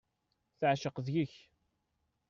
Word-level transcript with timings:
Teεceq 0.57 0.95
deg-k. 1.05 1.33